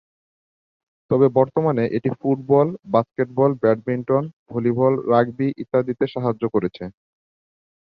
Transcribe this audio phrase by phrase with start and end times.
[1.11, 6.83] তবে বর্তমানে এটি football, basketball, badminton, volleyball, rugby ইত্যাদিতে সাহায্য করছে।